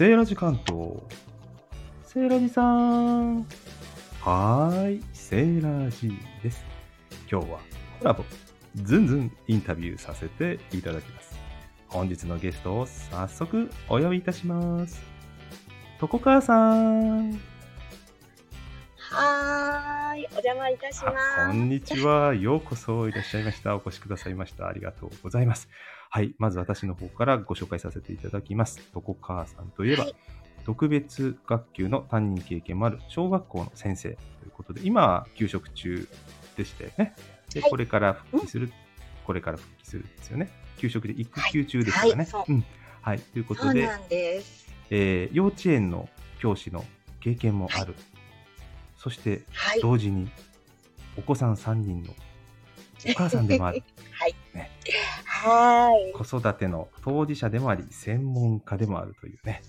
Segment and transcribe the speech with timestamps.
[0.00, 0.92] セーラジ関東。
[2.04, 3.46] セーラジさん。
[4.22, 6.10] はーい、セーラジ
[6.42, 6.64] です。
[7.30, 7.58] 今日は
[7.98, 8.24] コラボ、
[8.76, 11.38] ズンズンインタビューさせていただきます。
[11.86, 15.02] 本日のゲストを早速お呼びいたします。
[15.98, 17.38] とこかーさん。
[19.12, 21.46] はーい、お邪魔いたしあます。
[21.48, 22.32] こんにちは。
[22.32, 23.74] ようこそいらっしゃいました。
[23.74, 24.68] お越しくださいました。
[24.68, 25.68] ありがとうございます。
[26.10, 26.32] はい。
[26.38, 28.78] まず私の方からご紹介させていただきます。
[28.92, 30.14] とこかーさんといえば、はい
[30.64, 34.16] 特別学級の担任経験もある小学校の先生とい
[34.48, 36.06] うことで、今は休職中
[36.54, 37.14] でしたよね。
[37.52, 38.70] で、はいこれから復帰する、
[39.24, 40.50] これから復帰するんですよね。
[40.76, 42.28] 休職で育休中ですからね。
[42.30, 42.64] はいううん。
[43.00, 43.18] はい。
[43.18, 44.72] ということで、です。
[44.90, 46.84] えー幼稚園の教師の
[47.18, 47.96] 経験もある。
[49.00, 49.80] そして、はい。
[49.80, 50.30] 同時に
[51.16, 53.82] お子さん3人のお母さんでもある
[54.12, 54.34] はい。
[54.52, 54.70] ね
[55.24, 56.12] はーい。
[56.12, 59.62] 子育ての当事者でもあり専門家でもあるというね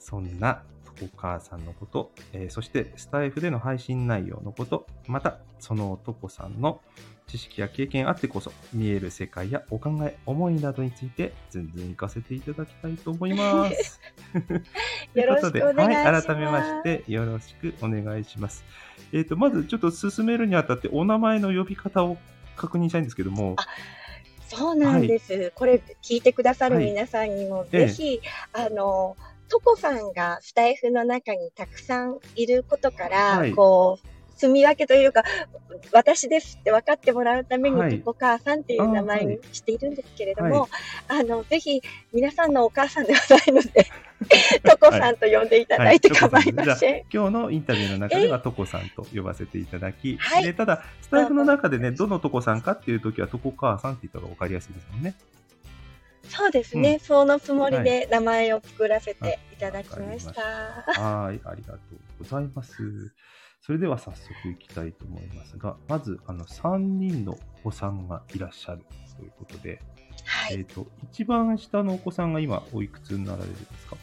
[0.00, 0.64] そんな
[1.02, 6.80] お母さんのこと、えーそしてスタイフでの配信内容のことまたその男さんの
[7.26, 14.00] 知識や経験あってこそ見える世界やお考え思いなどについて全然行かせていただきたいと思います。
[15.14, 18.64] ということでよろしくお願いしますはい、改めましてよろしくお願いします。
[19.12, 22.18] えっ、とまずちょっと進めるにあたってお名前の呼び方を
[22.56, 23.56] 確認したいんですけども、
[24.48, 25.52] そうなんです。
[25.54, 28.20] これ聞いてくださるはい皆さんにも、ええぜひ、
[28.52, 29.16] あの、
[29.54, 33.52] トコさんがスタイフの中にたくさんいることから、はい。
[33.52, 35.22] こう、住み分けというか、
[35.92, 38.00] 私ですって分かってもらうために、はい。
[38.00, 40.68] トコ母さんっていう名前にしているんですけれども、は
[41.06, 41.80] あの、ぜひ、
[42.12, 43.86] 皆さんのお母さんではないので、
[44.68, 47.04] トコさんと呼んでいただいて構いません。
[47.12, 50.42] 今日のインタビューの中ではトコさんと呼ばせていただき、はい。
[50.42, 55.14] でただスタイフの中でねどのトコさんかっていう時はトコ母さんって言った方が分かりやすいですもんね。
[56.28, 60.42] そうですね、うんそのつもりで名前を作らせていただきました。
[61.00, 63.12] はい、ありがとうございます。
[63.60, 68.84] それでは早速いきたいと思いますが、まずあの3人のお子さんがいらっしゃる
[69.16, 69.80] ということで、
[70.24, 73.96] はいえっ、と一番下のお子さんが今おいくつになられるんですか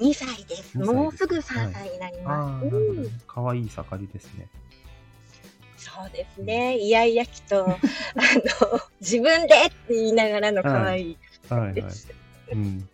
[0.00, 0.78] ？2歳です。
[0.78, 2.64] 二歳ですもうすぐ3歳になります。
[2.66, 3.10] ー、なるほどうん、。
[3.26, 4.48] 可愛い盛りですね。
[5.76, 6.76] そうですね。
[6.78, 7.76] イヤイヤ期と、あの、
[9.00, 11.18] 自分でって言いながらの可愛い
[11.48, 11.82] はいはい。
[12.52, 12.88] うん、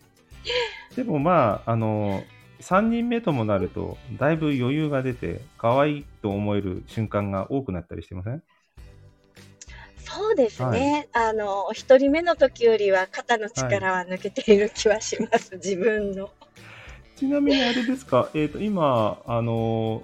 [0.95, 2.23] でもまああの
[2.59, 8.43] 3人目ともなるとだいぶ余裕が出て可愛いと思える瞬間が多くなったりしてません？
[9.97, 11.09] そうですね。
[11.13, 15.55] あの、一人目の時よりは肩の力は抜けている気はします。
[15.57, 16.29] 自分の。
[17.17, 20.03] ちなみにあれですか、えー、と今あの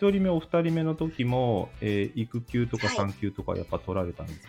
[0.00, 4.48] 1人目お二人目の時も、えー育休とかはい産休とかやっぱ取られたんですか、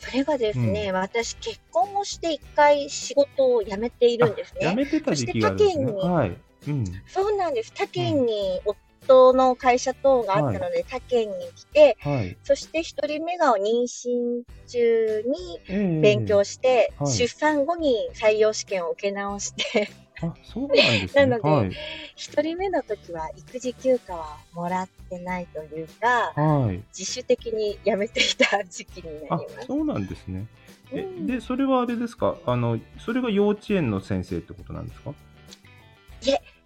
[0.00, 4.76] それがですね、私結婚をして一回仕事を辞めているんですやね。
[4.76, 5.92] めてた時期があるんですね。
[5.92, 6.36] はい、
[6.68, 7.72] うん、そうなんです。
[7.74, 17.12] 他県に夫の会社等があったので、他県に来て、はい、そして一人目が妊娠中にえー勉強して、はい。
[17.12, 19.90] 出産後に採用試験を受け直して、
[20.22, 21.26] あそうなんですね。
[21.26, 21.72] なのではい。
[22.16, 26.82] 一人目の時は育児休暇はもらってないというか、はい。
[26.96, 29.66] 自主的に辞めていた時期になあります。
[29.66, 30.46] そうなんですね。
[30.92, 31.26] えうん。
[31.26, 32.36] でそれはあれですか？
[32.46, 35.14] あのそれが幼稚園の先生ってことなんですか、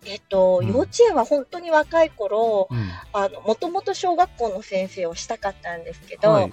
[0.07, 0.69] えっと、うん。
[0.69, 2.91] 幼稚園は本当に若い頃、うん。
[3.13, 6.53] あの、もともと小学校の先生をしたかったんですけど、はい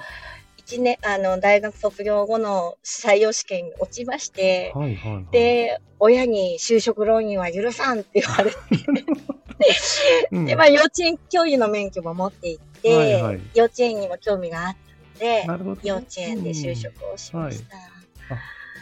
[0.72, 5.26] 一年、あの、大学卒業後の採用試験に落ちまして、はいはいはい。
[5.32, 8.58] で、親に就職浪人は許さんって言われて、
[10.32, 15.82] うんで、まあ、幼稚園教諭の免許も持っていて、はいはい幼稚園にも興味があったので、なるほどね。
[15.84, 17.76] 幼稚園で就職をしました。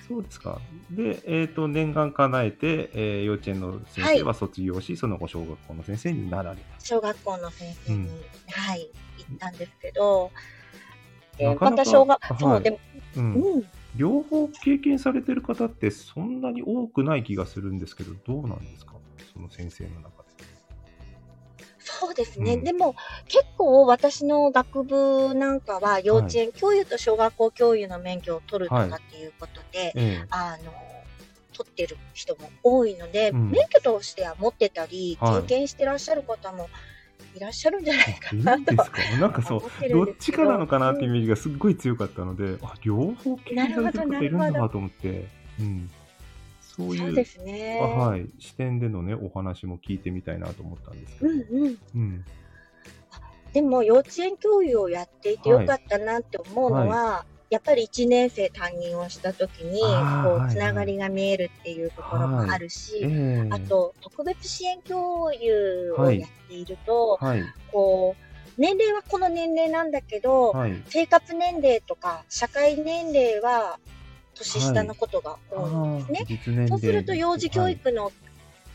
[0.07, 0.59] そうですか。
[0.89, 6.85] で、えっ、と、念願叶えて、えー幼稚園の先生は卒業し、その後小学校の先生になられた。
[6.85, 8.09] 小学校の先生に、うん
[8.51, 10.31] はい、行ったんですけど、
[11.39, 12.39] でなかなかまた小学、はい。
[12.39, 12.79] そう、でも、
[13.15, 13.33] うん。
[13.33, 13.65] うん、
[13.95, 18.93] 両方経験されてる方ってそんなに多くない気がするんですけど、どうなんですか？
[19.33, 20.29] その先生の中で。
[21.79, 22.63] そうですね、うん。
[22.63, 22.95] でも
[23.27, 30.25] 結構私の学部なんかは幼稚園教諭と小学校教諭の免許を取るとかっていうことで、え。
[30.29, 30.73] あの
[31.53, 33.51] 取ってる人も多いので、うん。
[33.51, 35.41] 免許としては持ってたり、はい。
[35.41, 36.69] 経験してらっしゃる方も
[37.35, 39.01] いらっしゃるんじゃないかなんとですか？
[39.19, 45.27] なんかそうどっちかなのかなってイメージがすっごい強かったので、あ両方経験されてる方いるんだなと思って、
[45.59, 45.89] うん、
[46.61, 47.79] そういうですね。
[47.81, 51.31] あはい、視点でのね、お話も聞いてみたいなと思ったんですけど。
[51.31, 51.77] うんうん。
[51.95, 52.25] うん。
[53.53, 59.81] でも幼稚園教諭をやっていてよかったなって思うのは、やっぱり1年生担任をした時に、
[60.23, 67.43] こう、つながりが見えるっていうところもあるし、ええあと、特別支援教諭をはいやっていると、はい。
[67.71, 70.83] こう、年齢はこの年齢なんだけど、はい。
[70.89, 73.79] 生活年齢とか社会年齢は
[74.35, 76.67] 年下のことが多いんですね。
[76.67, 78.11] そうすると幼児教育の、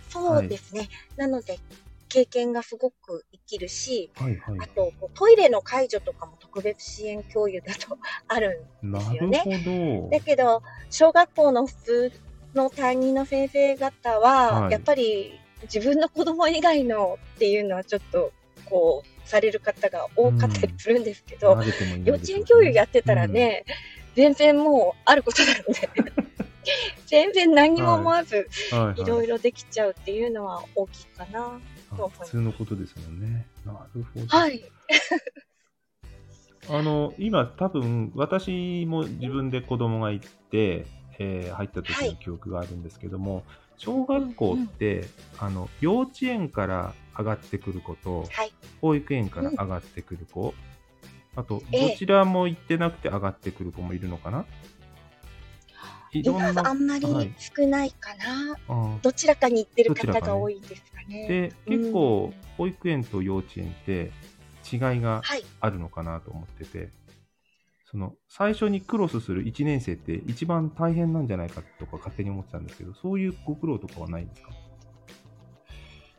[0.09, 0.89] そうですね。
[1.17, 1.59] なので、
[2.15, 4.69] 経験がすごく生きるし、はいはいはい。
[4.71, 10.09] あと、こうトイレの介助とかも特別支援教諭だと あるんなるすよね。
[10.13, 12.13] だけど、小学校の普通
[12.55, 18.33] の担任の先生方は、はいやっぱり自分の子供以外のっていうのはちょっと、
[18.67, 23.65] こう、される方が多かったりするんですけど、慣れてもいない幼稚園教諭やってたらね、
[24.15, 25.89] 全然もうあることなので、
[27.07, 31.61] 全然何も思わず、うん、はいいろいろできちゃうっていうのは大きいかな。
[31.99, 33.47] あ普通のことですもんね。
[33.65, 34.27] なるほど。
[34.27, 34.65] はい。
[36.69, 40.87] あの、今多分、私も自分で子供がいて、
[41.19, 43.45] えー入った時の記憶があるんですけども、
[43.77, 45.05] 小学校って、
[45.39, 48.53] あの、幼稚園から上がってくる子と、はい。
[48.81, 50.55] 保育園から上がってくる子、
[51.37, 54.45] あと、ええどちらも行ってなくて上がってくる子もいるのかな？
[56.15, 56.63] いろん今な。
[56.63, 58.57] はあんまりはい少ないかな。
[58.69, 61.53] あどちらかに行ってる方が多いですかね。
[61.67, 64.13] で、結構、保育園と幼稚園って
[64.73, 65.45] 違いがはい。
[65.61, 66.89] あるのかなと思ってて、
[67.91, 74.51] その最初にクロスする1年生って一番大変なんじゃないかとか勝手に思ってたんですけど、そういうご苦労とかはないんですか？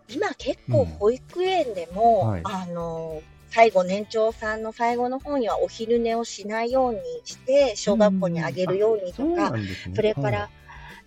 [0.07, 3.21] 今結構うん保育園でも、はいあの、
[3.55, 9.53] 最後年長さんの最後の方にはお昼寝をしないようにして、小学校にあげるようにとか。
[9.95, 10.49] それから、はい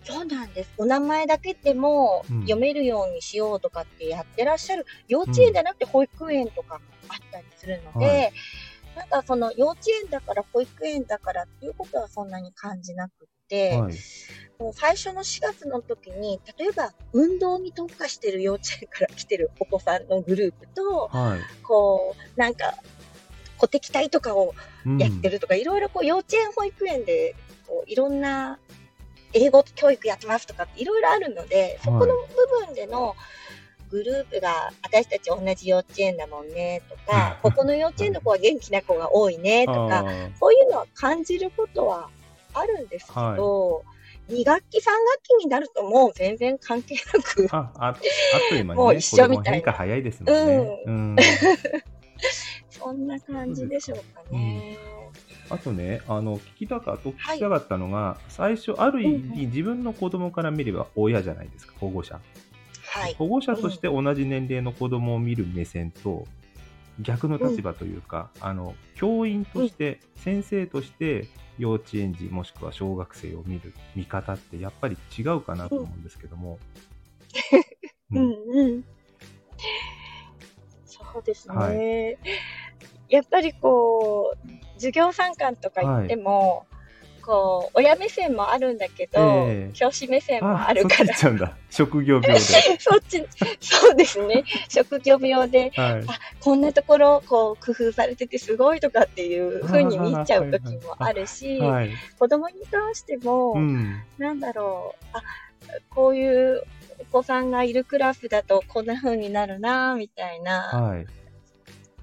[0.04, 0.70] そうなんです。
[0.78, 2.40] お名前だけでもうん。
[2.42, 8.32] 読めるようにしようとかってやってらっしゃる、幼稚園じゃなくて保育園とかあったりするので、はい。
[8.96, 13.94] なんかその幼稚園だから保育園だからっていうことはそんなに感じなくはい。
[14.58, 21.40] もう最初の4月の時に、例えば運動に特化してる幼稚園から来てるお子さんのグループと、はい。
[21.62, 22.74] こう、なんか、
[23.56, 24.54] 鼓笛隊とかを
[24.86, 27.34] うんやってるとか、いろいろこう幼稚園保育園で、
[27.66, 28.58] こういろんな
[29.32, 32.14] 英語教育やってますとかっていろいろあるので、そこの部
[32.66, 33.14] 分での
[33.90, 40.04] グループが、私たち同じ幼稚園だもんねとか、 ここの幼稚園の子は元気な子が多いねとか、
[40.38, 42.08] そういうのは感じることは
[42.54, 43.84] あるんですけど、
[44.28, 47.96] 2学期、3学期になるともう全然関係なく、あ、ああっ
[48.50, 50.82] という間にね、もう一緒みたいな早いですもんね。
[50.86, 51.16] うん。
[52.70, 54.78] そんな感じでしょうかね。
[55.50, 62.20] あとね、あの、聞きたか、と聞きたかったのが、最初、ある意うん味、自分の子供から見れば親じゃないですか、保護者。
[62.86, 63.14] はい。
[63.14, 66.26] 保護者として同じ年齢の子供を見る目線と、
[67.00, 71.28] 逆の立場というか、あの、教員として、先生として、
[71.58, 76.58] 幼稚園児もしくは小学生を見る見方ってやっぱり違うかなと思うんですけども。
[78.12, 78.84] う うんんうん。
[80.86, 81.54] そうですね。
[81.54, 81.72] は
[83.08, 86.66] やっぱりこう、授業参観とか行っても、
[87.28, 91.14] こう、親目線もあるんだけど、ええ教師目線もああるから。
[91.68, 92.40] 職業病で。
[92.40, 93.22] そっち、
[93.60, 94.44] そうですね。
[94.70, 96.06] 職業病で、はい。
[96.40, 101.90] こんなところ、こう、工夫されててすごいとかっていう風に見ちゃう時もあるし、はい。
[102.18, 104.02] 子供に関しても、うん。
[104.16, 105.22] なんだろう、あ、
[105.90, 106.62] こういう
[106.98, 111.06] お子さんがいるクラスだとこんな風になるな、みたいな、はい。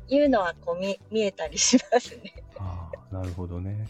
[0.07, 2.31] いうのはこう見見えたりしますね。
[2.59, 3.87] ああ、なるほどね。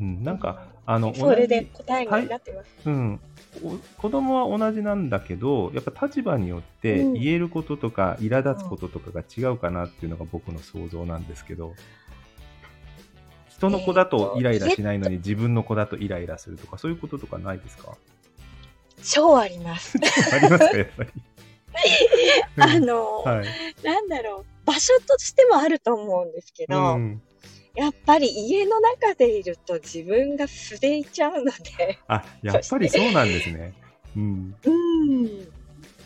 [0.00, 2.68] うん、なんか、あの、それで答えになってます。
[2.86, 3.20] うん、
[3.64, 11.74] お子供は同じなんだけど、やっぱ立場によってうん言えることとか、苛立つこととかが違うかなっていうのが僕の想像なんですけど、
[13.48, 17.96] 人の子だとイライラしないのに自分の子だとイライラするとか、そういうこととかないですか？
[19.02, 19.98] 超あります。
[20.32, 21.10] ありますか、やっぱり？
[22.56, 23.46] あの、はい。
[23.82, 27.22] なんだろう、場所としてもあると思うんですけど、うん、
[27.78, 33.72] やっぱり家の中でいると自分が素でいちゃうので、あ、やっぱりそうなんですね。
[34.16, 34.56] うん。
[34.64, 35.48] うん。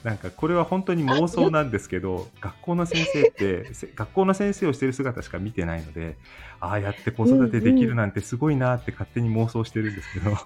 [0.05, 6.17] なんかこれは本当に妄想なんですけど学校の先生って せ学校の先生をしてる姿しか見てないので
[6.59, 10.39] ああやって子育てできるなんてすごいなって勝手に妄想してるんですけど、 わ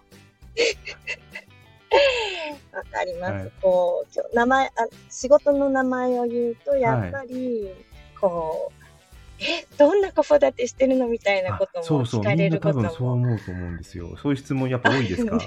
[2.93, 3.33] かります。
[3.33, 4.71] はいこう、名前あ、
[5.09, 7.71] 仕事の名前を言うと、やっぱり、
[8.21, 8.86] こう、
[9.41, 15.39] え、どんな子育てしてるのみたいなあこともそうそう聞かれることみんな多分そうも思うと思うんですよそういう質問やっぱ多いですか？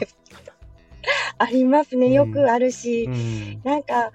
[1.40, 2.12] ありますね。
[2.12, 4.12] よくあるし、うんなんか、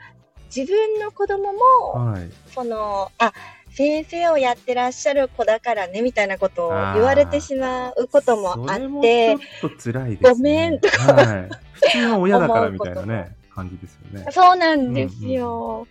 [0.54, 3.32] 自分の子供も、はいその、あ、
[3.70, 10.30] 先生をやってらっしゃる子だからねみたいなことを言われてしまうこともあってちょっと辛いですね。
[10.30, 11.50] ごめんとはい。
[11.72, 14.26] 普通の親だからみたいなね、感じですよね。
[14.30, 15.88] そうなんですよ。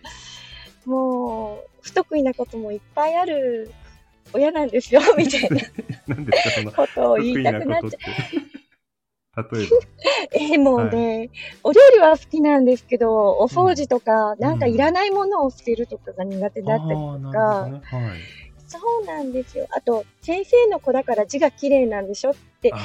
[0.84, 3.72] もう不得意なこともいっぱいある
[4.32, 7.90] 親なんですよ みたいなことを言いたくなっちゃう。
[7.90, 7.98] て。
[9.36, 9.68] 例え
[10.52, 11.30] えーもうね、
[11.62, 16.78] お料理は好きなんですけど、お掃除とか、なんかいらないものを捨てるとかが苦手ば。
[16.78, 17.80] だったりとか、ね。
[17.84, 18.20] はい。
[18.66, 19.66] そうなんですよ。
[19.70, 22.78] あと、先生の子だから字が綺麗なんでしょって、いや、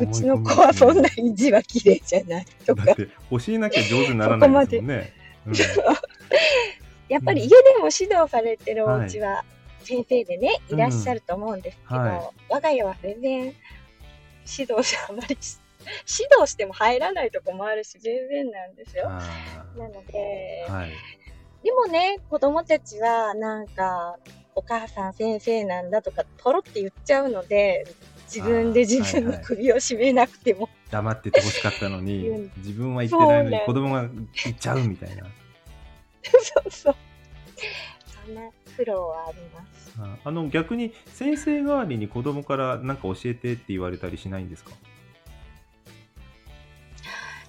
[0.00, 5.12] うちの子はそんなに字は綺麗じゃないとか込みだっ、て、教えなきゃ上手にならないですもんね。
[5.46, 5.54] うん
[7.12, 9.44] やっぱり家でも指導されてるお家は
[9.82, 12.20] 先生でね、いらっしゃると思うんですけど、はい。
[12.48, 19.08] 我が家は全然指導じゃあまりし指導しても入らないとこもあるし、全然なんですよ。
[19.08, 19.20] あ
[19.76, 20.90] なので、ーはい。
[21.62, 24.16] でもね、子供たちはなんか、
[24.54, 27.84] お母さん先生なんだとか、ポロって言っちゃうので、
[28.26, 35.26] 自分で自分の首を絞めなくても、黙っててほしかったのにうん、 自分は言ってないのに子供が言っちゃうみたいな。
[36.22, 36.94] そうそう。
[38.26, 38.42] そんな
[38.76, 39.92] 苦労はあります。
[39.98, 44.70] ああの逆に先生代わりに子供から何か教えてって言われたりしないんですか、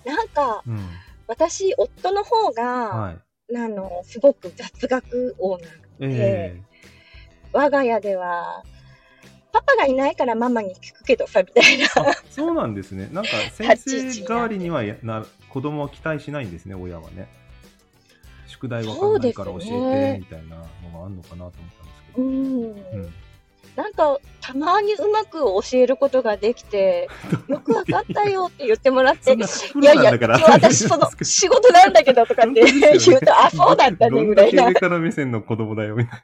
[0.05, 0.89] なんか、うん
[1.25, 3.17] 私、夫の方が、はい
[3.55, 6.61] あの、すごく雑学王なのえ
[7.53, 8.63] 我が家では、
[9.53, 11.87] パパがいないからママに聞くけどさ、みたいな。
[12.29, 17.27] そうなんですねなんか先生代わりにはやな子供は期待しないんですね親はね
[18.63, 22.63] 宿題わかんないから教えてみたいなのがあるのかなと思ったんですけど、うん。
[22.63, 23.13] うん
[23.75, 27.09] なんか、たまにうまく教えることができて、
[27.49, 29.39] よくわかったよって言ってもらって、い
[29.83, 34.73] やいや、私その仕事なんだけどとかって 言うと、あ、そうだったね、ぐらいな上。
[34.75, 36.21] から目線の子供だよみたい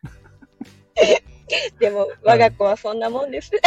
[1.79, 3.50] でも、我が子はそんなもんです。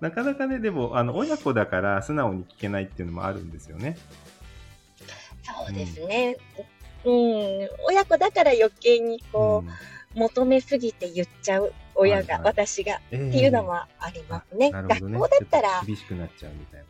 [0.00, 3.96] なかなかねでもあの親子だから素直に聞けないっていうのもあるんですよね
[5.44, 6.36] そうですね。
[7.04, 9.74] うん、親子だから余計にこう、うん
[10.14, 14.70] 求めすぎて言っちゃう親が、はいはい私が、ええっていうのもありますね。
[14.70, 16.86] 学なるほどね校だったら厳しくなっちゃうみたいな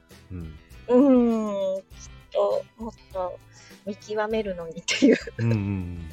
[0.90, 1.84] うんうん、きっ
[2.32, 3.38] ともっと
[3.86, 5.16] 見極めるのにっていう。
[5.38, 6.10] うんうんうん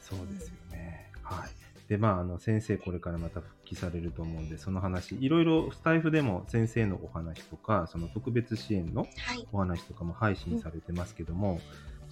[0.00, 1.10] そうですよね。
[1.22, 1.64] はい。
[1.88, 9.46] で、まあ、あの、先生、これからまた復帰されると思うんで、その話、いろいろスタイフでも先生のお話とか、その特別支援のはい。
[9.52, 11.60] お話とかも配信されてますけども、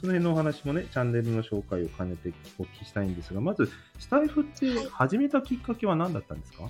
[0.03, 6.69] その辺のお話もね、チャンネルの紹介を兼ねてお聞きしたいんですが、まず、スタイフって始めたきっかけは何だったんですか、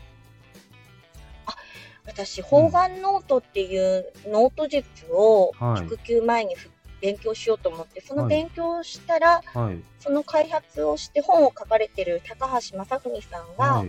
[2.05, 6.71] 私、方眼ノートっていうノート術をはい育休前にふ
[7.01, 9.83] 勉強しようと思って、そのはい勉強をしたら、はい。
[9.99, 13.89] その開発をして本を書かれてる高橋正文さんがはい。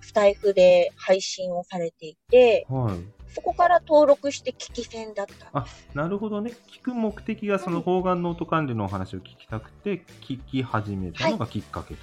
[0.00, 3.19] スタイフで配信をされていて、はい。
[3.34, 5.88] そこから登録して聞き専だったんです。
[5.94, 6.52] あ、なるほどね。
[6.68, 12.00] 聞く目的がその方眼ノート管理のお話を聞きたくて、聞き始めたのがきっかけと。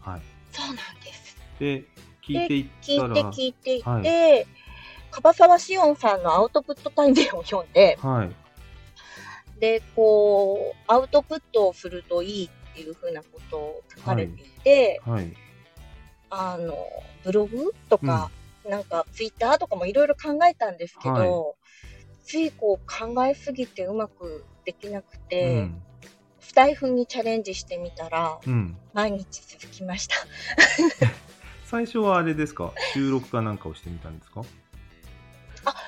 [0.00, 0.22] はい。
[0.52, 1.36] そうなんです。
[1.58, 1.84] で、
[2.22, 4.46] 聞いていったら、聞いて聞いていて、
[5.10, 8.30] は樺沢志音さんのアウトプット対面を読んで、はい。
[9.60, 15.34] で、こう、アウトプットをするといいっていうふうなことを書かれていて、はい。
[16.30, 16.76] あの、
[17.24, 18.30] ブログとか、
[18.68, 21.54] なんかツイッターとかもいろいろ考えたんですけど、はい
[22.24, 25.82] ついこう考えすぎてうまくできなくうて、ん。
[26.40, 28.76] スタイフにチャレンジしてみたら、うん。
[28.92, 30.16] 毎日続きました。
[31.64, 32.74] 最初はあれですか？
[32.92, 34.42] 収録かなんかをしてみたんですか？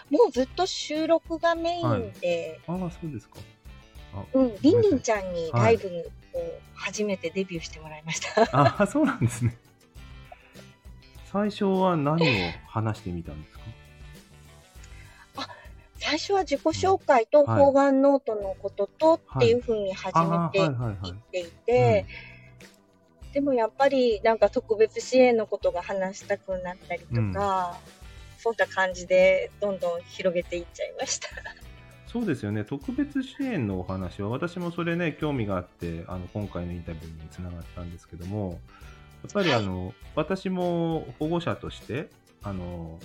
[0.09, 3.37] もうずっと収録がメインで、ああ、そうですか。
[4.15, 5.89] あうん、りんりんちゃんにはいライブ
[6.35, 6.41] を
[6.75, 8.43] 初めてデビューしてもらいました。
[8.59, 9.59] ああ、そうなんですね。
[11.33, 12.27] 最初は何を
[12.67, 13.61] 話してみたんですか？
[16.03, 20.13] 最初は自己紹介とはい方眼ノートのこととっていうふうに始め
[20.51, 22.07] てはいっていて、
[23.33, 27.79] でもやっぱりなんか特別支援のことが話したくなったりとか、
[28.39, 31.29] そんな感じでどんどん広げていっちゃいました。
[32.09, 32.65] そうですよね。
[32.65, 38.57] 特別支援のお話は、私もそれね、興味があって、あの、今回のインタビューにつながったんですけども、や
[39.29, 42.11] っぱりあの、私も保護者として、
[42.43, 42.99] あの、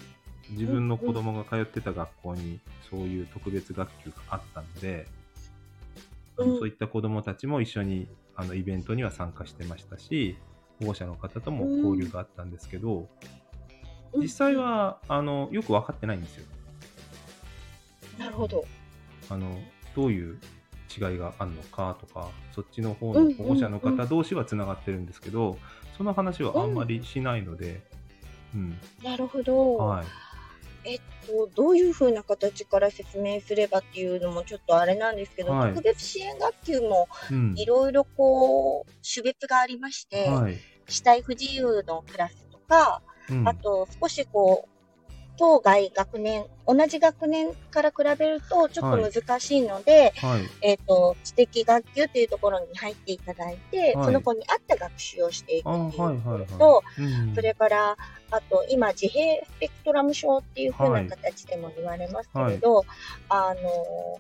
[0.52, 5.08] 自分の子供が通ってた学校にそういう特別学級があったので、
[6.38, 6.58] うん。
[6.58, 10.38] そういった子供たちも一緒にあのイベントには参加してましたし、
[10.80, 13.08] 保護者の方とも交流があったんですけど、
[14.18, 16.46] 実際はあのよく分かってないんですよ。
[18.18, 18.64] なるほど。
[19.30, 19.60] あの
[19.96, 20.40] どういう
[20.96, 25.58] 違いがあるのかとかそっちの方うんの保護者のうんう方同士はつながってるんですけど、
[25.98, 27.82] その話はあんまりしないので、
[28.54, 28.80] うん。
[29.04, 29.78] なるほど。
[29.78, 30.06] はい。
[30.88, 37.54] えっと、どういうふうな形から説明すればっていうのもちょっとあれなんですけど、はい特別支援学級もうん。
[37.58, 40.58] いろいろこう、種別がありまして、はい。
[40.88, 44.75] 肢体不自由のクラスとか、うんあと少しこう、
[45.38, 50.42] 当該学年、同じ学年から比べるとちょっと難しいので、はい。
[50.62, 54.06] えっ、と、知的学級っていうところに入っていただいて、はい。
[54.06, 56.48] その子に合った学習をしていくあっていうはいはいはい。
[56.48, 57.02] ところと、う
[57.32, 57.36] ん。
[57.36, 57.98] それから、
[58.32, 62.86] あと、今、自閉スペクトラム症っていう風はない形でも言われますけれど、
[63.30, 64.20] あの、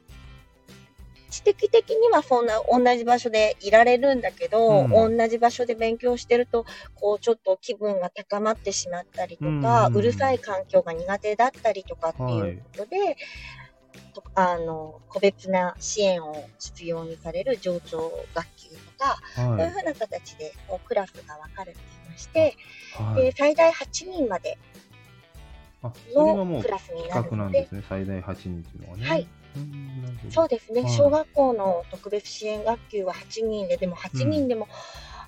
[1.35, 5.17] 知的的にはそんな同じ場所でいられるんだけど、うん。
[5.17, 6.65] 同じ場所で勉強してると、
[6.95, 9.95] こう、ちょっと気分が高まってしまったりとか、うん。
[9.95, 13.17] うるさい環境が苦手だったりとかっていうことで、
[14.13, 22.55] とあの、個別な支援を必要にされる上長学級とか、そうはいいうふうな形でこうクラスが分かれていまして、
[22.93, 23.23] はい。
[23.23, 24.57] で最大8人まで
[25.81, 27.83] あそれがもうのクラスにな企画なるのでんですね。
[27.87, 29.07] 最大8人っていうのはね。
[29.07, 29.27] はい
[30.29, 30.91] そうですね、はい。
[30.91, 34.67] 小学校の特別支援学級は8人ででも8人でも、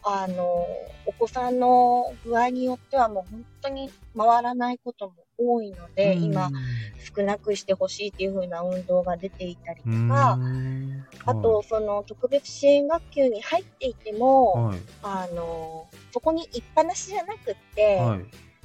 [0.04, 0.66] あの
[1.06, 6.24] お子さんの具合によってはもう本当に回らないことも多いので、うん。
[6.24, 6.50] 今
[7.16, 10.10] 少なくしてほしいっていう風な運動が出ていたりとうん。
[10.10, 10.40] か、
[11.26, 14.80] あと、その特別支援学級に入っていても、はい。
[15.04, 18.20] あのそこに行っぱなしじゃなくって、はい。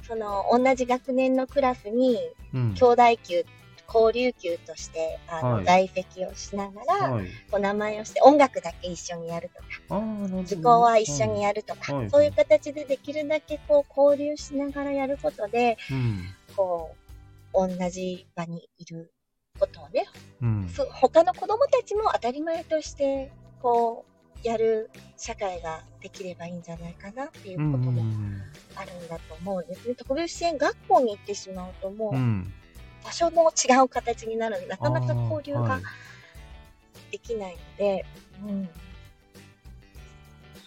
[0.05, 2.19] その同じ学年のクラスに
[2.53, 2.73] うん。
[2.73, 3.45] 兄弟級
[3.87, 5.65] 交流級としてあの、はい。
[5.65, 7.25] 在籍をしながら、はい。
[7.51, 10.03] お名前をして音楽だけ一緒にやるとか
[10.45, 12.09] 図工は一緒にやるとか、はい。
[12.09, 16.25] そういう形でできるだけこう交流しながらやることでうん。
[16.55, 16.95] こ
[17.53, 19.11] う同じ場にいる
[19.59, 20.05] ことをね
[20.41, 20.69] うん。
[20.69, 28.03] そ他の子どもたちも当たり前としてこうやる社会ができればいいんじゃないかなっていううんことも
[28.75, 29.95] あるんだと思うんですね。
[29.95, 32.53] 特別支援学校に行ってしまうともう、うん
[33.03, 35.79] 場所も違う形になるのでなかなか交流が
[37.11, 38.05] できないので、
[38.43, 38.69] うん、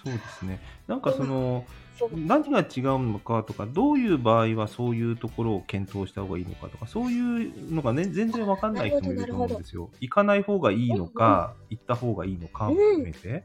[0.05, 0.61] そうですね。
[0.87, 1.65] なんかその
[2.13, 9.91] 何が違うのかとかどういう場合はそういうところを検討した方がいいのかとかそういうのがね全然わかんない人もいると思うんですよ。
[10.01, 13.45] 行かない方がいいのか、行った方がいいのかも含めて、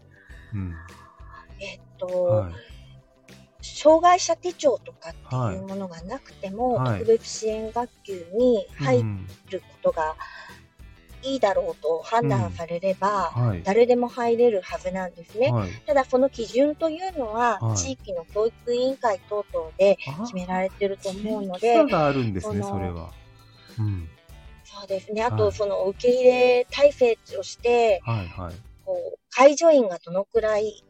[0.54, 0.76] うん。
[1.60, 2.81] えっと、はい
[3.62, 5.14] 障害者手帳とかっ
[5.52, 7.00] ていうものがなくても、はい。
[7.00, 10.16] 特別支援学級に入うんることが
[11.24, 13.62] いいだろうと判断されれば、はい。
[13.64, 15.52] 誰でも入れるはずなんですね。
[15.52, 15.70] はい。
[15.86, 17.78] ただその基準というのは、はい。
[17.78, 20.24] 地域の教育委員会等々であ。
[20.24, 23.12] 決められてると思うの地で域差、があるんですねそれは。
[23.78, 24.10] うん。
[24.64, 25.24] そうですね。
[25.24, 25.52] あと、はい。
[25.52, 28.56] その受け入れ体制として、はいはい。
[28.86, 30.84] こう、介助員がどのくらい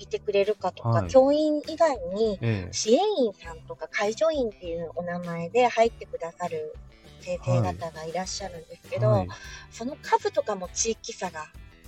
[0.00, 1.08] いてくれるかとか、はい。
[1.08, 2.72] 教員以外にええ。
[2.72, 6.74] 支援員さんとか介助員っていうお名前で入ってくださる
[7.20, 9.28] 先生方がいらっしゃるんですけど、はい。
[9.70, 11.40] その数とかも地域差が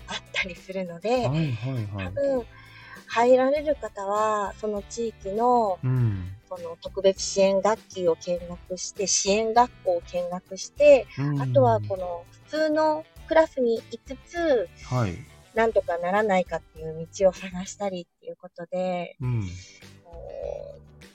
[0.07, 2.07] あったりするので、はいはいはい。
[2.07, 2.47] 多分、
[3.07, 6.29] 入られる方は、その地域のうん。
[6.49, 11.41] その特別支援学級を見学して、支援学校を見学して、うん。
[11.41, 15.17] あとはこの普通のクラスにいつつ、はい
[15.55, 19.43] なんとかならないかっていう道を探したりっていうことで、うん。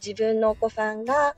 [0.05, 1.35] 自分のお子さんが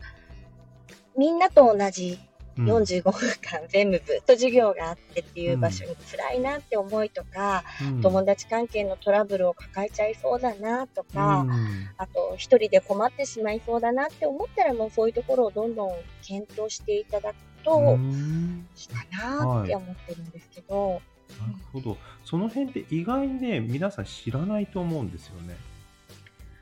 [1.17, 2.19] みんなと同じ
[2.57, 2.65] うん。
[2.65, 8.01] 45分間全部ずっと授業があってっていう場所に辛いなって思いとか、うん。
[8.01, 11.89] 友達関係のトラブルを抱えちゃいそうだなとか、うん。
[11.97, 18.67] あと一人で困ってしまいそうだなって思ったらもうそういうところをどんどん検討していただくとうん。
[18.77, 21.01] いいかなって思ってるんですけど、
[21.39, 21.97] なるほど。
[22.23, 25.55] その辺って意外にね、皆さん知らないと思うんですよね。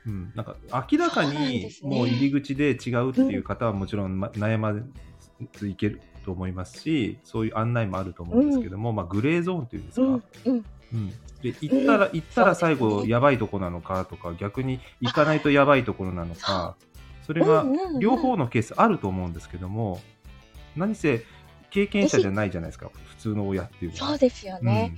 [0.06, 0.56] うん、なんか
[0.90, 4.72] 明らかそうなんにもう入り口で違うっていう方はもちろんま悩ま
[5.52, 10.06] ずいけると思いますし、そういう案内もあると思うんですけども、まあグレーゾーンっていうんですか？
[10.06, 10.64] うんうん。
[10.92, 11.10] うん。
[11.42, 13.12] で行ったら、行ったら最後そうですね。
[13.12, 16.76] やばいとこなのかとか、逆に行かないとやばいところなのか、
[17.26, 18.00] それがうんうんうん。
[18.00, 20.00] 両方のケースあると思うんですけども、
[20.76, 21.24] 何せ
[21.70, 24.08] 経験者じゃないじゃないですか、普通の親っていうのは。
[24.10, 24.94] そうですよね、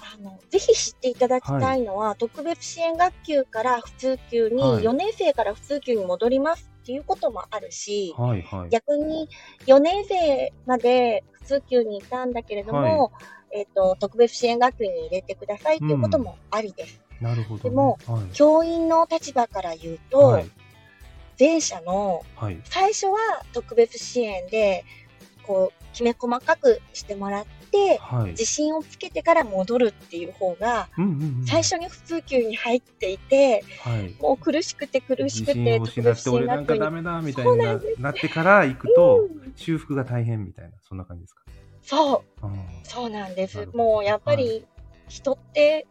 [0.00, 8.70] あのぜひ知っていただきたいのは、特別支援学級から普通級に、はい4年生から普通級に戻りますっていうこともあるし、うんはいはい。
[8.70, 9.28] 逆に
[9.66, 13.12] 4年生まで普通級にいたんだけれども、
[13.52, 17.00] えっ、と、特別支援学級に入れてくださいっていうこともありです。
[17.20, 17.70] なるほど、ね。
[17.70, 20.50] でもはい、教員の立場から言うと、はい。
[21.38, 22.60] 前者のはい。
[22.64, 23.18] 最初は
[23.52, 24.84] 特別支援で、
[25.48, 28.30] こう、きめ細かくしてもらって、て、はい。
[28.30, 31.46] 自信をつけてから戻るっていう方が、うんうんうん。
[31.46, 34.14] 最初に普通級に入っていて、はい。
[34.22, 41.42] もう苦しくて苦しく自て、信を失って俺なんかダメだみたいにななってから行くとうん修復が大変みたいなそんな感じですか？
[41.82, 43.66] そう、うんそうなんです。
[43.74, 44.64] もうやっぱり
[45.08, 45.86] 人って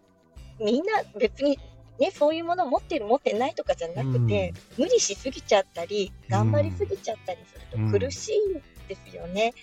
[0.60, 1.60] みんな別に
[2.00, 9.54] ね、そういうものを持ってる持ってないとかじゃなくて、無理しすぎちゃったり、頑張りすぎちゃったりすると苦しいんですよね。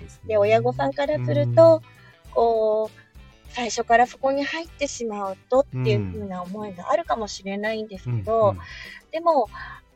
[0.00, 0.28] ですね。
[0.28, 1.82] で、親御さんからすると、
[2.32, 3.06] こう、
[3.48, 8.58] 最初からそこに入ってしまうとっていう風な思いがあるかもしれないんですうん、けど、うん
[9.12, 9.48] でも、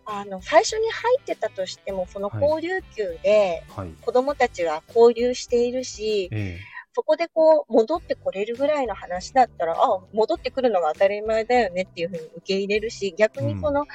[0.06, 3.92] あの、最初に入ってたとしても、その交流級ではい。
[4.00, 6.58] 子供たちは交流しているし、え
[6.92, 13.86] そこでこう、戻ってこれるぐらいの話だったら、あ、戻ってくるのが当たり前だよねっていうふうに受け入れるし、逆にその、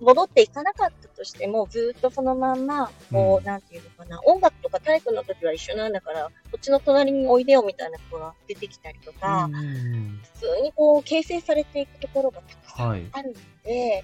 [0.00, 3.44] 戻っていかなかったとしても、ずっとそのまんま、こう、うん。
[3.44, 10.20] なんていうのかな、音楽とか体育の時は一緒なんだから、こっちの隣においでよみたいな子が出てきたりとえか、うん。
[10.34, 13.06] 普通にこう、形成されていくところがたくさんはい。
[13.12, 14.02] あるので、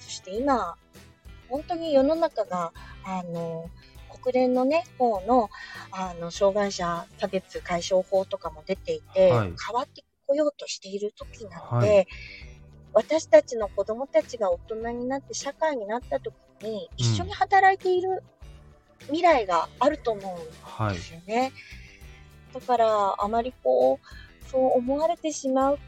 [0.00, 0.74] そして今、
[1.48, 2.72] 本当に世の中が、
[3.04, 3.70] あの、
[4.22, 5.50] 国連のね、方の、
[5.90, 12.06] あの、障害者差別解消法とかも出ていて、はい変わってこようとしている時なので、はい
[12.92, 18.22] 私たちの子供たちが大人になって社会になった時に、一緒に働いている
[19.06, 21.00] 未来があると思うんはいで。
[21.00, 21.52] すよね。
[22.52, 25.78] だから、あまりこう、そう思われてしまう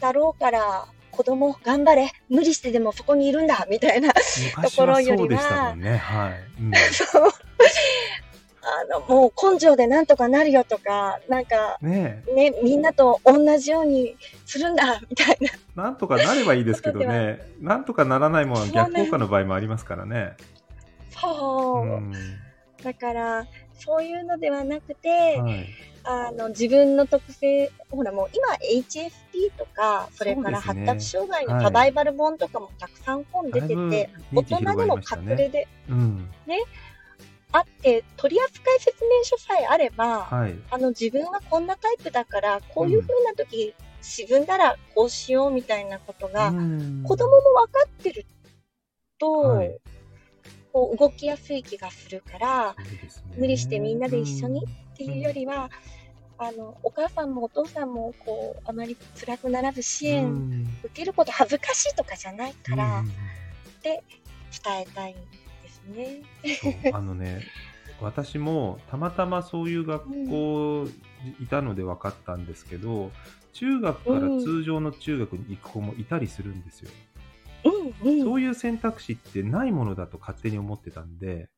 [0.00, 5.96] だろうから、子供頑張れ、無理してでもそこにいるんだ、みたいな、昔はそうでしたもんね。
[5.96, 6.62] はい。
[6.62, 7.30] うん そう。
[8.64, 12.34] あの、もう根性でなんとかなるよとか、なんか、ねえ。
[12.34, 15.38] ね、みんなと同じようにするんだ、 みたい
[15.74, 15.84] な。
[15.84, 17.40] なんとかなればいいですけどね。
[17.60, 20.36] なんとかならないものは逆効果の場合もありますからね。
[21.10, 21.82] そう。
[21.82, 22.12] うん。
[22.82, 25.66] だから、そういうのではなくて、はい。
[26.04, 34.98] あの、自分の特性、ほらもう今 HSP とか、それから発達障害のはいサバイバル本とかもたくさん本出てて、だいぶ大人でも。
[34.98, 36.28] 隠れでうん。
[37.52, 40.54] あって、取扱説明書さえあれば、はい。
[40.70, 47.02] あの自分はこんなタイプだから、こういう風な時、沈んだらこうしようみたいなことが、うん。
[47.04, 48.24] 子供も分かってる
[49.18, 49.78] と、はい。
[50.72, 52.76] こう動きやすい気がするから、ね。
[53.36, 55.70] 無理してみんなで一緒にっていうよりは、
[56.38, 60.68] あの、お母さんもお父さんも、こう、あまり辛くならず支う援ん。
[60.84, 63.12] 受けること恥ずかしいとかじゃないから、うん。
[63.82, 64.02] 伝
[64.80, 65.16] えたい
[65.86, 66.22] ね。
[66.60, 67.42] そうあのね、
[68.00, 70.86] 私もたまたまそういう学校
[71.40, 73.10] いたので分かったんですけど、
[73.52, 76.90] 中学から通常の中学に行く子もいたりするんですよ。
[77.64, 78.22] うんうん。
[78.22, 81.48] そういう選択肢ってないものだと勝手に思ってたんで、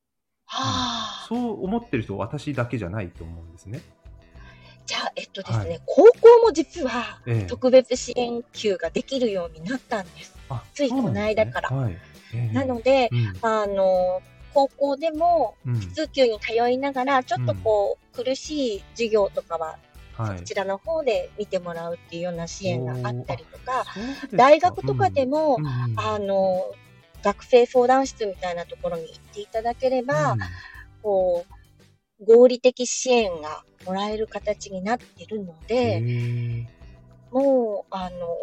[0.45, 1.25] はあ。
[1.27, 3.81] そう思ってる人私だけじゃないと思うんですね。
[4.85, 6.11] じゃあ、えっとですね、はい高校
[6.43, 10.35] も実はええ特別支援級ができるようになったんです。
[10.49, 11.69] あついこの間から
[12.53, 13.33] なので、うん。
[13.41, 14.21] あの、
[14.53, 15.79] 高校でもうん。
[15.79, 19.77] 普通級に通いながら、ちょっとこう、苦しい授業とかは、
[20.13, 20.39] はい。
[20.39, 23.85] こちらの方で見てもらうっていうような支援があったりとか、
[24.33, 25.59] 大学とかでも、
[25.97, 26.73] あの、
[27.23, 30.39] 学生相談室みたいなところに行っていただければ、うん。
[31.01, 36.67] こう、合理的支援がもらえる形になってるのへで、え
[37.31, 38.37] もう、あの、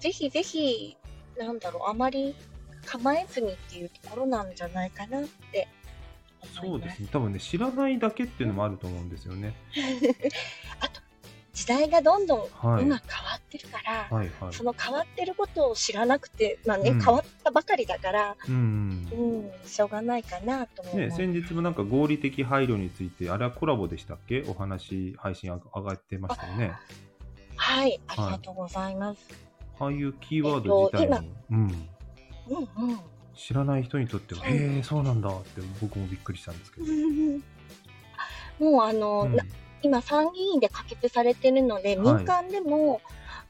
[0.00, 0.96] ぜひぜひ、
[1.38, 2.36] なんだろう、あまり
[2.88, 5.68] 構えずにっていうところなんじゃないかなって
[6.62, 7.08] 思いうですすね。
[7.12, 9.54] 多分ね、知らないだけっていうのもあると思うんですよね。
[10.80, 11.00] あと、
[11.52, 12.84] 時代がどんどんはい。
[12.84, 12.98] 今変わ
[13.36, 14.52] ってるから、はいはい。
[14.52, 19.66] その変わってることを知らなくて、まあね、うん変わったばかりだから、うんう。
[19.66, 20.96] ん、しょうがないかなと思う。
[20.96, 24.44] ね、先日もなんか合理的配慮について、あれはコラボでしたっけ？
[24.46, 26.72] お話、配信あ上がってましたよね。
[27.56, 29.20] はい、ありがとうございます。
[29.80, 31.88] ああいうキーワード自体も、うん、
[32.48, 33.00] うんうん。
[33.34, 36.86] 知らない人にとっては、へえ、そうなんだって僕もびっくりしたんですけど。
[38.58, 39.44] もうあの、うんな
[39.80, 43.00] 今参議院で可決されてるので、はい民間でも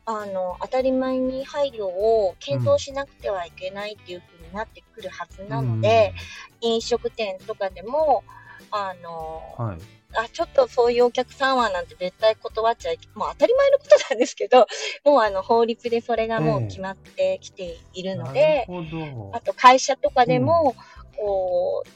[0.04, 6.14] あの当たり前に配慮を検討しなくてはいけないっていう風になってくるはずなので、
[6.61, 8.24] 飲食店とかでも
[8.70, 9.78] あの、うん、はい。
[10.14, 14.66] あちょっとそういうお客さんはなんて絶対断っちゃいけもう当たり前のことなんですけど
[15.05, 19.31] もうあの法律でそれがもう決まってきているので、なるほど。
[19.35, 20.75] あと会社とかでも、
[21.16, 21.88] こう、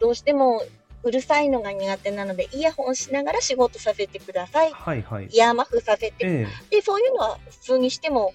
[0.00, 0.62] どうしても
[1.04, 4.72] うるさいのが苦手なので、イヤホンしながら仕事させてください。
[4.72, 5.26] はいはい。
[5.26, 6.14] イヤーマフさせて。
[6.20, 8.34] えで、そういうのは普通にしても、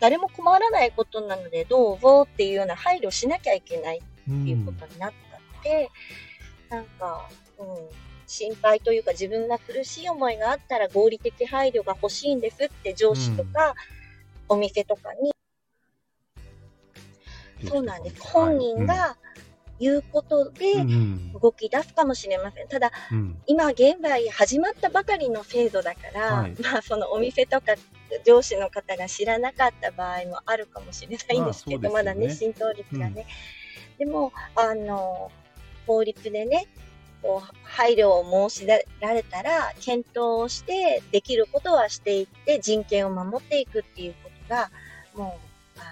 [0.00, 4.30] 誰も困らないことなので、どうぞっていうような配慮しなきゃいけないえ。
[4.30, 5.90] うっていうんことになったので、
[6.68, 7.66] なんか、うん、
[8.32, 13.74] 心配というか自分が苦しい思いがあったら合理的配慮が欲しいんですって上司とか、
[14.48, 15.32] お店とかに、
[17.68, 18.22] そうなんです。
[18.22, 19.16] 本人が
[19.78, 20.84] 言うことで
[21.40, 22.68] 動き出すかもしれません。
[22.68, 23.18] ただ、うん。
[23.18, 26.54] うん今現在始まったばかりの制度だから、はい。
[26.62, 27.74] まあそのお店とか
[28.24, 32.08] 上司の方が知らなかった場合もあるかもしれないんですけど、まあね。
[32.08, 33.26] まだね、浸透率がね。
[33.98, 35.30] でも、あの、
[35.86, 36.66] 法律でね、
[37.22, 44.70] こう配慮を申しられたら、検討をして、できることはしていって、人権を守っていくっていうことが、
[45.14, 45.38] も
[45.76, 45.88] う、あの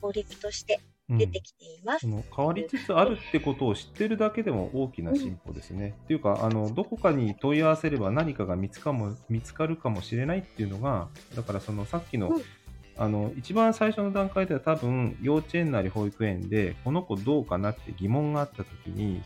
[0.00, 2.00] 法律としてうん出てきています。
[2.00, 5.94] その変わりつつあるってことを知ってるだけでも大きな進歩ですね。
[6.04, 12.42] っていうかあのどこかに問い合わせれば何かが見つかも見つかるかもしれないっていうのがだからそのさっきの,、うん
[12.98, 19.22] あの一番最初の段階では多分幼稚園なり保育園でこの子どうかなって疑問があった時に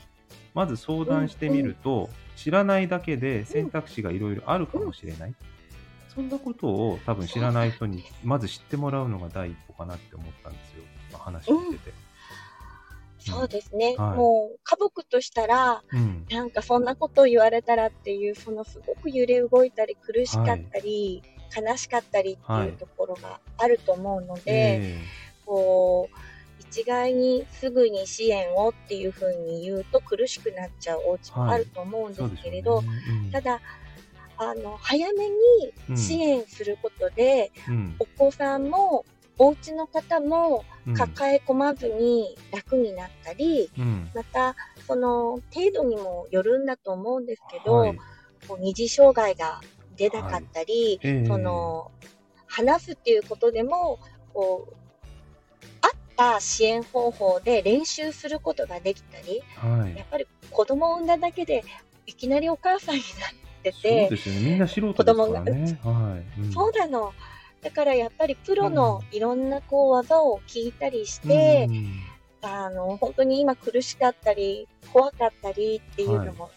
[0.60, 5.34] まず相談してみると、知らないだけで選択肢がいろいろあるかもしれない。
[6.14, 10.84] そんなことを多分知らない人にまず知ってもらうのが第一歩かなって思ったんですよ。
[11.12, 11.92] まあ話をしてて。
[13.20, 13.94] そうですね。
[13.96, 16.26] はいもう、家族としたら、うん。
[16.28, 21.22] なんかそんなことを言われたらっていう、そのすごく揺れ動いたり苦しかったり、
[21.56, 24.98] 悲しかったりっていうところがあると思うので、え
[25.46, 26.29] こう、
[26.70, 33.20] 一概にすぐに支援をっていうふうに言うと苦しくなっちゃうお家もあると思うんえですけれど、そうですよね。
[33.24, 33.30] うん。
[33.32, 33.60] ただ、
[34.38, 37.96] あの、早めうんに支援することで、うん。
[37.98, 39.04] お子さんも、
[39.38, 40.94] お家の方もうん。
[40.94, 44.10] 抱え込まずに楽になったり、うん。
[44.14, 44.54] また、
[44.86, 47.96] その程度にもよるんだと思うんですけど、はい。
[48.46, 49.60] こう二次障害が
[49.96, 51.26] 出なかったり、ええ。
[51.26, 51.90] その、
[52.46, 53.98] 話すっていうことでも、
[54.32, 54.74] こう、
[55.82, 55.89] 合っ
[56.20, 61.64] た支援方法で練習することができたり、はいやっぱり子供を産んだだけで、
[62.06, 64.40] いきなりお母さんになってそうて、ですよね。
[64.50, 65.80] みんな素人ですからね。
[65.82, 66.40] はい。
[66.40, 67.12] うんそうなの。
[67.62, 72.00] だからやっぱりプロのいろんなこう技を聞いたりして、うん
[72.42, 76.50] あの、本当に今苦しかったり、怖かったりっていうのも、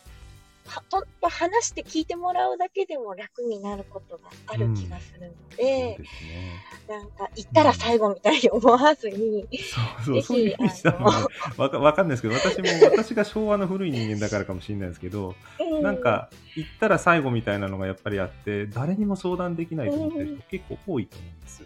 [0.66, 6.62] はと話して聞いてもらうだけでも楽になることがある気がするので、ですね。
[6.88, 21.64] なんか言ったら最後みたいに思わずに、そうそう、そういう意味じゃあのわかわかんないですけど、私も、 私が昭和の古い人間だからかもしれないですけど、うなん、か、言ったら最後みたいなのがやっぱりあって、誰にも相談できないと思ってる人結構多いと思うんです。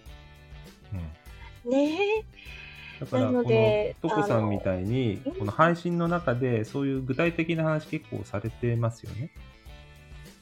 [1.66, 1.72] うん。
[1.72, 2.26] ね
[3.00, 9.30] だから、なこのトコさんみたいにこの配信の中で、そういう具体的な話結構されてますよね？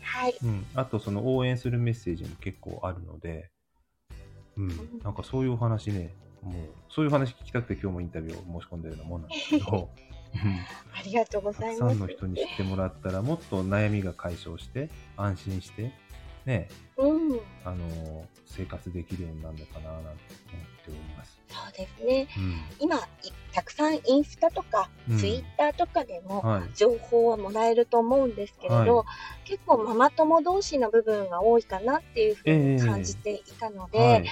[0.02, 0.36] はい。
[0.44, 0.66] うん。
[0.76, 3.50] あと、その応援するメッセージも結構あるので、
[4.58, 5.00] うん。
[5.04, 6.54] なんかそういうお話ね、もう、
[6.90, 9.90] そういう話聞きたくて今日もインタビューを申し込んだようなもんなんですけど、
[10.36, 10.66] うん
[10.98, 11.80] ありがとうごたくざいます。
[11.80, 15.92] さんの人に知ってもらったら、もっと悩みが解消して、安心して、
[16.46, 17.40] ね、うん。
[17.66, 20.10] あの、生活できるようになるのかな、なんて
[20.54, 20.66] 思っ
[21.76, 22.28] ですね。
[22.38, 22.62] うん。
[22.80, 23.02] 今、い
[23.54, 26.70] たくさんインスタとか、うんツイッターとかでも、はい。
[26.76, 29.06] 情報はもらえると思うんですけれど、は
[29.46, 34.26] 結構ママ友同士の部分が多いかなっていうふうに感じていたので、はい。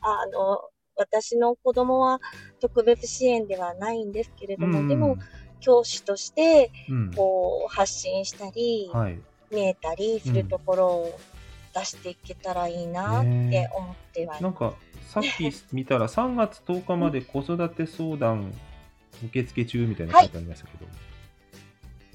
[0.00, 0.60] あの、
[0.96, 2.20] 私の子供は
[2.60, 5.16] 特別支援ではないんですけれども、うんでも、
[5.60, 7.12] 教師として、うん。
[7.14, 9.18] こう、発信したり、はい。
[9.52, 11.20] 見えたりするところを
[11.74, 14.74] 出していけたらいいなって思ってはいなんか、
[15.08, 18.52] さっき見たら3月10日まで子育て相談
[19.26, 20.86] 受付中みたいな書いてありましたけど。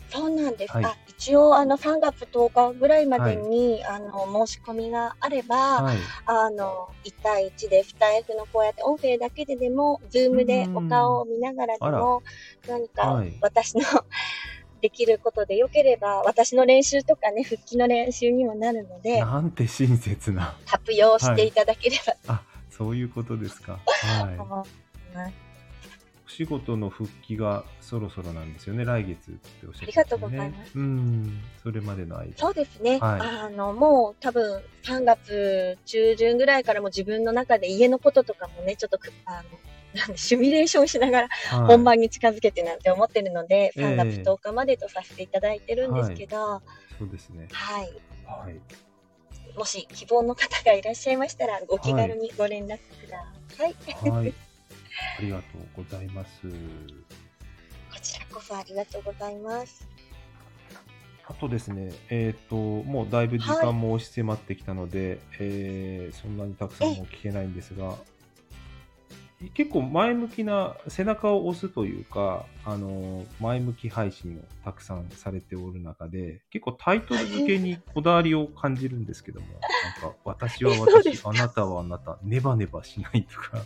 [0.10, 0.74] そうなんです。
[0.74, 0.86] はい。
[0.86, 5.98] あ一応、あの、3月10日ぐらいまでに、あの、申し込みがあれば、はい。
[6.26, 12.24] あの、1対1で、スタイフのこうやって音声だけででも、ズームでお顔を見ながらでも、
[12.68, 13.34] 何かはい。
[13.42, 13.84] 私の
[14.82, 20.56] できることでよければ、私の練習とかね、復帰の練習にもなるので、なんて親切な。
[20.66, 22.14] 活用していただければ。
[22.28, 22.42] あ、
[22.78, 23.80] そういうことですか。
[23.86, 25.34] はい。
[26.26, 28.86] お仕事の復帰がそろそろなんですよね。
[28.86, 29.82] 来月っておっしゃって、ね。
[29.82, 31.42] ありがとうございますうん。
[31.64, 32.34] それまでの間。
[32.36, 33.00] そうですね。
[33.00, 39.44] はいあの、もう多分3月中旬ぐらいからも自分の中で家のこととかもね、ちょっとく、あの、
[39.96, 46.62] なんでシミュレーションしながらはい本番に近づけてなんて思ってるので、ええ3月10日までとさせていただいてるんですけど、は
[47.00, 47.48] そうですね。
[47.84, 47.88] い。
[48.26, 48.60] はい。
[49.58, 53.76] もし希望の方がいらっしゃいましたら、ご気軽にご連絡ください。
[54.10, 54.34] はい。
[55.18, 56.42] ありがとうございます。
[56.44, 59.88] こちらこそありがとうございます。
[61.26, 67.96] あとですね、えっ、と、もうだいぶ時間も押し迫ってきたので、えーそんなにたくさんも聞けないんですが、
[69.54, 79.48] 結構前向きな背中を押すというか、あの、前向き配信をたくさんされておる中で、結構タイトル付けにこだわりを感じるんですけども、
[79.84, 83.64] なんか、私は 私、あなたはあなた、ネバネバしないとか、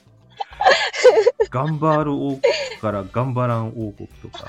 [1.49, 2.41] 頑張る王国
[2.81, 4.45] から頑張らん王国とか、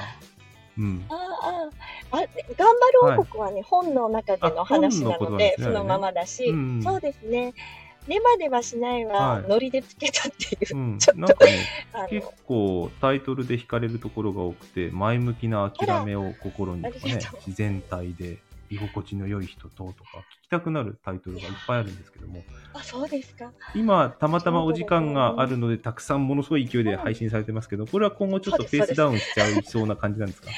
[0.76, 1.06] うん。
[1.08, 1.70] ああ
[2.12, 6.82] 頑張る王国はね、本の中での話なのので、ねそのままだし、うん。
[6.82, 7.54] そうですね。
[8.08, 9.48] ネバネバしないは、はい。
[9.48, 11.52] ノリでつけたっていう、うん、 ちょっとなんかね、
[11.92, 18.38] あ結の、構タイトルで惹かれるところが多くて、前向きな諦めを心にとかね然体で
[18.70, 22.42] 居心地の良い人ととか、聞きたくなるタイトルがいっぱいあるんですけども、
[22.74, 23.52] あ、そうですか。
[23.74, 30.50] 今、たまたまお時間があるので、たくさんものすごい勢いで配信されてますけど、これは今後ちょっとペースダウンしちゃいそうな感じなんですか？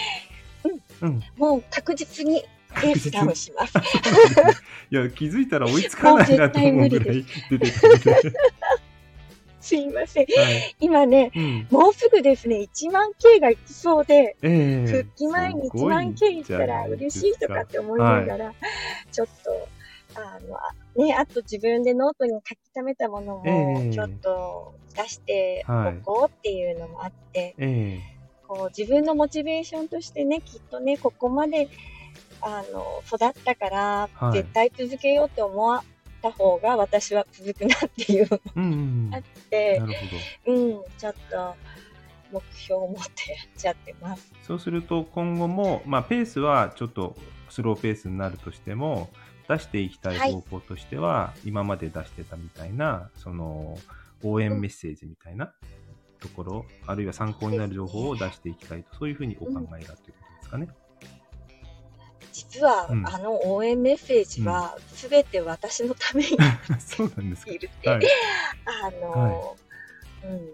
[1.03, 1.23] うん。
[1.37, 2.43] もう確実に
[2.81, 3.79] ペースダウンします。
[4.91, 8.35] いや、気づいたら追いつかないなと思うぐらい出てくる。
[9.65, 10.27] すいません。
[10.27, 10.77] はい。
[10.79, 11.67] 今ね、うん。
[11.71, 18.55] もうすぐですね、1万 K がいきそうで、ええ復帰前に1万 K いったら嬉しいとかって思いながら、
[19.11, 19.69] ちょっと、
[20.21, 28.01] あの、あね、あと自分でノートに書き溜めたものええも、ちょっと出してはいおこうっていうのもあって、え
[28.47, 31.69] こう自分のモチベーションとしてね、きっとね、ここまで、
[32.40, 35.83] あの、育ったから、はい絶対続けようって思わ
[36.25, 39.14] た方が私は続くなっていうのえうんうんうん。
[39.14, 39.83] あって。
[40.47, 41.55] うん、ちょっと
[42.33, 44.33] 目標を持ってやっちゃってます。
[44.42, 47.16] そうすると今後も、まあ、ペースはちょっと
[47.51, 49.11] スローペースになるとしても
[49.49, 53.79] 出していきたい方向としては、今まで出してたみたいなその
[54.23, 55.53] 応援メッセージみたいな
[56.20, 60.68] ところ、あるいは参考になる情報を出していきたいとそういうふうにお考えだということですかね。
[62.35, 63.07] 実は、うん。
[63.09, 66.37] あの応援メッセージは、すべて私のために
[66.81, 67.53] そうなんですか。
[67.53, 68.07] いるって、はい。
[68.83, 69.57] あの、
[70.25, 70.51] うん、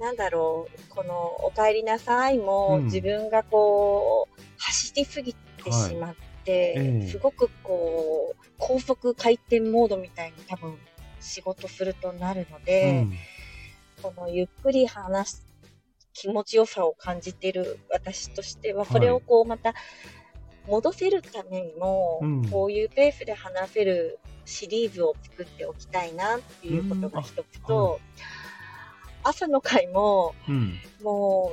[0.00, 1.14] なんだろう、この
[1.44, 2.84] お帰りなさいも、うん。
[2.86, 6.14] 自分がこう、走りすぎてしまっ
[6.44, 7.08] て、ええ。
[7.08, 10.76] すごくこう、高速回転モードみたいに多分
[11.20, 13.14] 仕事するとなるので、うん。
[14.02, 15.46] このゆっくり話す
[16.12, 19.74] 気持ちよさを感じている私としては、はいそれをこうまた
[20.66, 28.00] 戻せるためにも、うんこういうペースで話せるシリーズを作っておきたいなっていうことが一つと、
[29.22, 30.78] 朝の会もうん。
[31.02, 31.52] も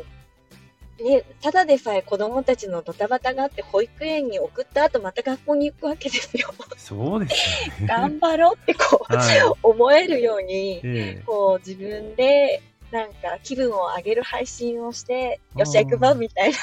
[1.00, 6.54] う、ね、ただでさえ子供たちのドタバタがあって保育園に送った後また学校に行くわけですよ。
[6.78, 7.88] そうですよね。
[7.88, 9.40] 頑張ろうってこう、はい。
[9.62, 16.58] 思えるように、ええこう自分でなんか気分を上げる配信をして、よっしゃ行くぞみたいな。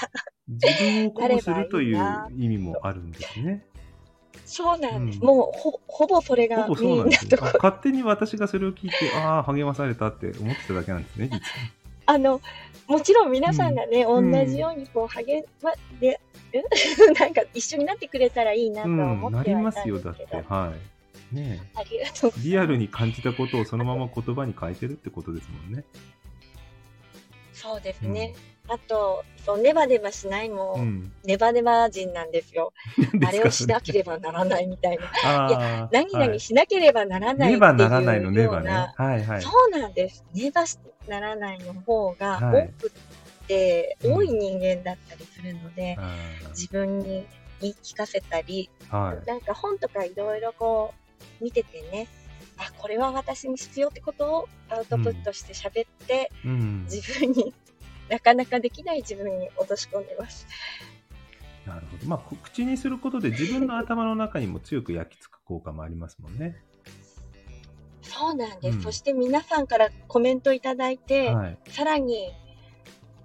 [0.48, 1.98] 自分を鼓舞するという
[2.36, 3.64] 意味もあるんですね。
[4.44, 5.20] そうなんです。
[5.20, 7.52] うんもうほほぼそれがメインそうなんですころ。
[7.54, 11.42] 勝手に私がそれを聞いて、ああ、励まされたって思ってただけなんですね、実は。
[12.06, 12.40] あの、
[12.86, 16.20] もちろん皆さんがね、うん同じようにこう励ま、で、
[16.52, 20.32] ん なんか一緒になってくれたらいいなとは思うん、なってはいたんりますよ、ですけど。
[20.32, 20.48] だって。
[20.52, 20.72] は
[21.32, 21.34] い。
[21.34, 22.40] ねありがとうえ。
[22.42, 25.84] リアルに感じたことをそのまま言葉に変えてるってことですもんね。
[27.52, 28.34] そうですね。
[28.68, 31.12] あと、そう、ネバネバしないも、うん。
[31.24, 32.72] ネバネバ人なんですよ。
[33.26, 35.48] あれをしなけれればならないみたいな。
[35.48, 38.70] ば何々しなければならないっていうようねばならないのねばね。
[38.70, 39.42] なはいはい。
[39.42, 40.24] そうなんです。
[40.32, 46.16] ねばしならないの方がはい多くって、うん多い人間だったりするので、あ
[46.50, 47.26] 自分に
[47.60, 49.26] 言い聞かせたり、ーはい。
[49.26, 50.94] なんか本とかいろいろこ
[51.40, 52.08] う見ててね、
[52.56, 56.84] あ、これは私に必要ってことをアウトプットして喋って、うん。
[56.90, 57.52] 自分に
[58.08, 60.46] なかなかできない自分に落とし込んでます。
[61.66, 62.06] なるほど。
[62.06, 66.56] まあ、こ口にすることで自分の頭の中にも強く焼き付く効果もありますもんね。
[68.02, 68.76] そうなんです。
[68.76, 71.58] うんそして皆さんからコメントいただいて、はい。
[71.68, 72.32] さらに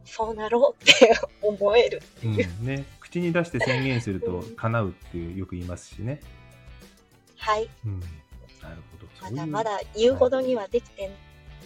[0.05, 2.01] そうなろうって思える。
[2.23, 2.65] うん。
[2.65, 2.85] ね。
[2.99, 6.21] 口に出して宣言するとうん叶うっていうよく言いますしね。
[7.37, 7.69] はい。
[7.85, 7.99] うん。
[7.99, 9.07] なるほど。
[9.21, 11.11] まだまだ言うほどにはできて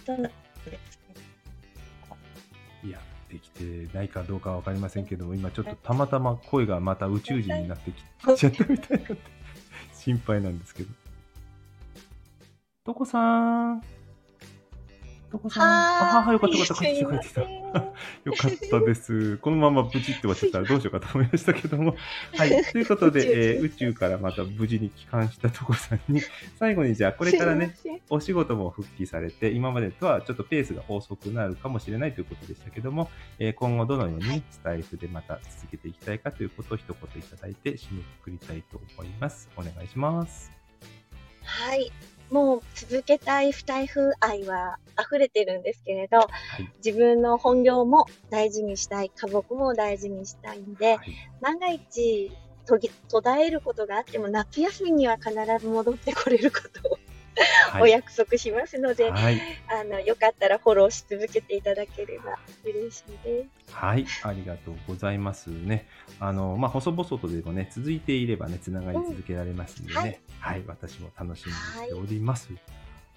[0.08, 0.32] ない。
[0.32, 1.03] い
[3.34, 8.04] や、できてないかどうかは分かりませんけども、今ちょっとたまたま声がまた宇宙人になってき
[8.38, 9.18] ちゃったみたいなって、
[9.94, 10.90] 心配なんですけど。
[12.86, 13.84] とこさん。
[15.34, 15.64] とこさん。
[15.64, 16.86] ああ、よかったよかった。
[16.86, 17.42] 帰ってきた帰った。
[17.42, 19.38] よかったです。
[19.38, 21.96] このまま無事って終わっちゃったらどうしようかと思いましたけども。
[22.38, 22.64] はい。
[22.66, 26.22] ということで、えー宇宙からまた無事に帰還したとこさんに、
[26.60, 27.76] 最後にじゃあこれからね、
[28.10, 33.10] お仕事も復帰されて、今までとはちょっとペースが遅くなるかもしれないということでしたけども、
[33.40, 39.50] えー今後どのようにスタイフでまた続けていきたいかということを一言いただいて締めくくりたいと思います。
[39.58, 40.52] お願いします。
[41.44, 41.92] はい。
[42.30, 46.30] もう続けたい不台風愛は溢れてるんですけれど、はい。
[46.84, 51.16] 自分の本業も大事にしたい、家族も大事にしたいんで、はい。
[51.42, 52.32] 万が一、
[52.66, 52.92] 途絶
[53.40, 56.98] えることがあっても、夏休みには必ず戻ってこれることを
[57.76, 57.92] おはい。
[57.92, 59.42] 約束しますので、はい。
[59.68, 63.74] あの、よかったらフォローし続けていただければ嬉しいです。
[63.74, 64.06] はい。
[64.24, 65.88] ありがとうございますね。
[66.20, 70.22] あの、まあ、細々とでもね、続いていればね、つながり続けられますんでね。
[70.40, 72.50] はい、私も楽しみにしております。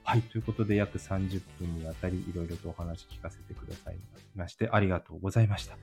[0.07, 0.23] はい。
[0.23, 3.97] ということで、約30分にわたり、いろいろとお話聞かせてください
[4.37, 5.75] まして、ありがとうございました。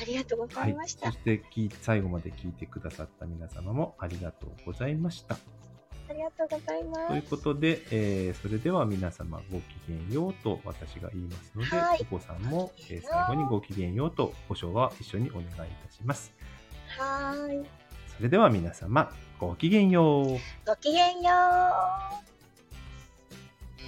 [0.00, 0.94] ありがとうござはいいまし。
[0.94, 1.12] た。
[1.12, 1.42] そして、
[1.82, 5.36] 最後まで聞いてくださった皆様もありがとうございました。
[6.08, 7.28] ありがとうございまというす。
[7.30, 16.32] ことで、えーそれでは皆様ごきげんようと私が言いますので、はいお子さんも、えー最後にごきげんようとご唱和一緒にお願いいたします。
[16.98, 17.66] はーい。
[18.16, 20.26] それでは皆様、ごきげんよう。
[20.66, 21.32] ごきげんよ
[22.26, 22.29] う。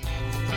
[0.03, 0.52] Thank you.